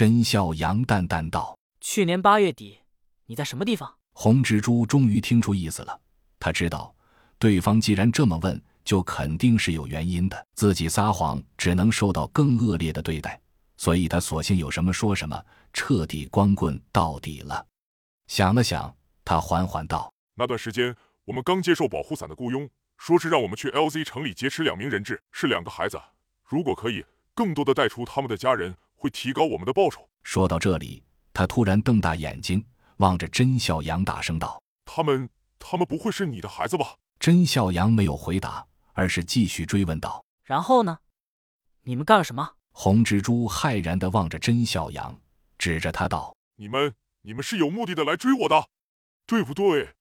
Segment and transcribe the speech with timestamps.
[0.00, 2.78] 甄笑阳淡淡道：“去年八月底，
[3.26, 6.00] 你在什么地方？”红蜘蛛终于听出意思了，
[6.38, 6.94] 他知道，
[7.38, 10.46] 对方既然这么问，就肯定是有原因的。
[10.54, 13.38] 自己撒谎，只能受到更恶劣的对待，
[13.76, 15.38] 所以他索性有什么说什么，
[15.74, 17.66] 彻底光棍到底了。
[18.26, 20.96] 想了想，他缓缓道：“那段时间，
[21.26, 26.00] 我们刚接受保护伞的雇佣，说是让我们去 LZ 城里劫持两名人质，是两个孩子。
[26.42, 27.04] 如果可以，
[27.34, 30.06] 更多的带出他们的家人。”会提高我们的报酬。
[30.22, 32.62] 说到这里，他突然瞪大眼睛，
[32.98, 35.26] 望着甄笑阳，大声道：“他们，
[35.58, 40.98] 他们不会是你的孩子吧？”甄笑阳没有回答，而是继续追问道：“然后呢？
[41.84, 45.18] 你们干了什么？”红蜘蛛骇然地望着甄笑阳，
[45.56, 48.68] 指着他道：“你们，你们是有目的的来追我的，
[49.26, 49.94] 对不对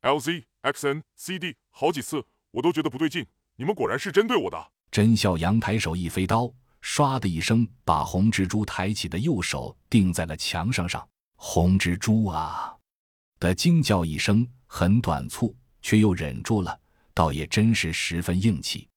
[0.00, 3.26] ？LZ、XN、CD，好几次我都觉得不对劲，
[3.56, 6.50] 你们果然是针对我的。”甄笑阳抬手一飞刀。
[6.82, 11.06] 唰的一声，把红蜘蛛抬起的右手钉在了墙上上。
[11.36, 12.74] 红蜘蛛啊！
[13.38, 16.78] 的惊叫一声，很短促，却又忍住了，
[17.14, 18.88] 倒也真是十分硬气。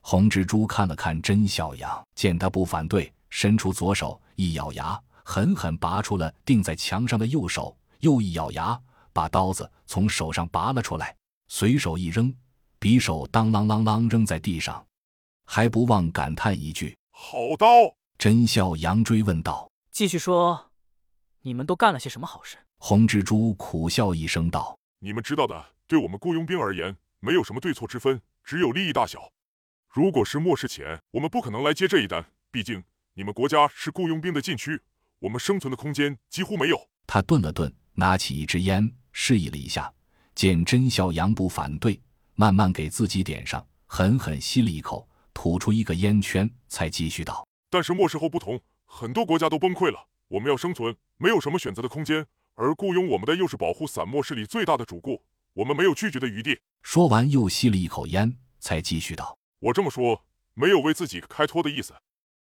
[0.00, 8.80] 红蜘蛛看了看甄小阳，见他不反对，伸出左手一咬牙，狠狠拔出了钉在墙上的右手，又一咬牙，
[9.12, 11.14] 把刀子从手上拔了出来，
[11.48, 12.34] 随手一扔，
[12.80, 14.84] 匕首当啷啷啷扔在地上，
[15.44, 16.96] 还不忘感叹一句。
[17.24, 17.94] 好刀！
[18.18, 20.72] 真笑阳追问道：“继续说，
[21.42, 29.30] 你们都干了些什么好事？”红蜘蛛苦笑一声道：“你们知道的，对我们雇佣兵而言，没有什么对错之分，只有利益大小。
[29.88, 32.82] 如果是末世前，我们不可能来接这一单，毕竟
[33.14, 34.82] 你们国家是雇佣兵的禁区，
[35.20, 39.90] 我们生存的空间几乎没有。”他顿了顿，拿起一支烟，示意了一下，
[40.34, 42.02] 见甄笑阳不反对，
[42.34, 45.08] 慢慢给自己点上，狠狠吸了一口。
[45.34, 50.08] 吐出一个烟圈，才继续道：“但是末世后不同，很多国家都崩溃了。
[50.28, 52.26] 我们要生存，没有什么选择的空间。
[52.54, 55.24] 而雇佣我们的又是保护伞末世里最大的主顾，
[55.54, 60.24] 我们没有拒绝的余地。”说完，又吸了一口烟，才继续道：“我这么说，
[60.54, 61.94] 没有为自己开脱的意思。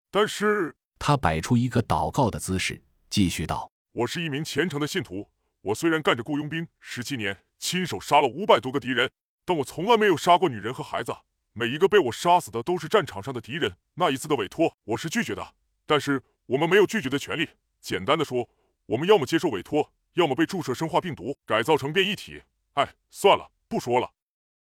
[0.09, 5.29] 但是……”他摆出一个祷告的姿势，继续道：“我是一名虔诚的信徒。
[5.61, 9.11] 我虽然干着雇佣兵十七年，亲手杀了五百多个敌人，
[9.45, 11.13] 但我从来没有杀过女人和孩子。”
[11.59, 13.77] 每一个被我杀死的都是战场上的敌人。
[13.95, 15.55] 那一次的委托，我是拒绝的。
[15.87, 17.49] 但是我们没有拒绝的权利。
[17.81, 18.47] 简单的说，
[18.85, 22.43] 我们要么接受委托，要么被注射生化病毒，改造成变异体。
[22.73, 24.11] 哎，算了，不说了。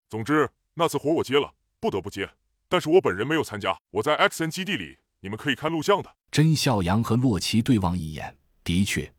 [0.07, 2.29] 总之，那次活我接了，不得不接。
[2.69, 3.77] 但是我本人没有参加。
[3.91, 6.15] 我在 X N 基地里，你们可以看录像的。
[6.31, 9.13] 甄笑阳和洛奇对望一眼，的确，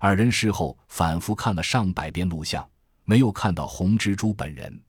[0.00, 2.68] 二人事后反复看了上百遍录像，
[3.04, 4.82] 没有看到红蜘蛛本人。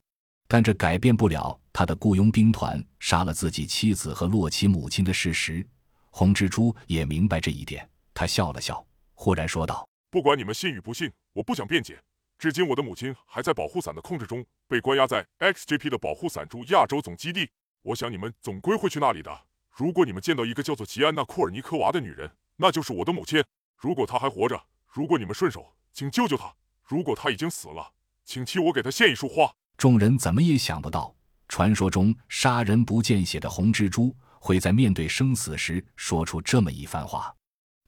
[0.48, 5.66] 但这改变不了他的雇佣兵团杀了自己妻子和洛奇母亲的事实。
[6.10, 12.00] 红蜘蛛也明白这一点，他笑了笑，忽然说道：“不管你们信与不信，我不想辩解。
[12.38, 17.50] 至今我的母亲还在保护伞的控制中，被关押在 XGP 的保护伞驻亚洲总基地。
[17.82, 19.46] 我想你们总归会去那里的。
[19.72, 23.42] 如果你们见到一个叫做吉安娜·库尔尼科娃的女人，那就是我的母亲。
[23.76, 31.13] 如果她还活着，如果你们顺手，请救救她；如果她已经死了，请替我给她献一束花。”众人怎么也想不到，
[31.48, 37.34] 传说中杀人不见血的红蜘蛛会在面对生死时说出这么一番话。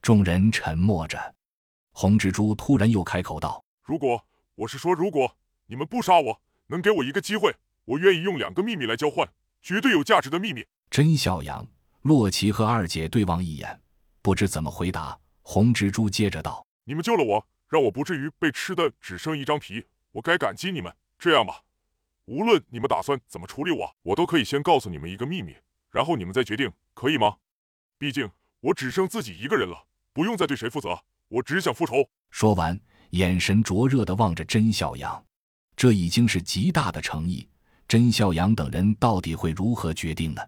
[0.01, 1.35] 众人沉默着，
[1.91, 4.23] 红蜘蛛突然又开口道：“如果
[4.55, 5.35] 我是说，如果
[5.65, 7.53] 你们不杀我，能给我一个机会，
[7.85, 9.27] 我愿意用两个秘密来交换，
[9.61, 11.67] 绝对有价值的秘密。”甄小阳、
[12.03, 13.81] 洛奇和二姐对望一眼，
[14.21, 15.19] 不知怎么回答。
[15.41, 20.93] 红蜘蛛接着道：“你们救了我，让我不至于被吃的只剩一张皮，我该感激你们。
[21.19, 21.61] 这样吧。”
[22.27, 25.55] 无论你们打算怎么处理我，我都可以先告诉你们一个秘密，
[25.89, 27.37] 然后你们再决定，可以吗？
[27.97, 28.29] 毕竟
[28.59, 32.09] 我只剩自己一个人了，不用再对谁负责，我只想复仇。
[32.29, 32.77] 说完，
[33.11, 35.25] 眼神灼热地望着甄笑阳，
[35.77, 37.47] 这已经是极大的诚意。
[37.87, 40.41] 甄笑阳等人到底会如何决定呢？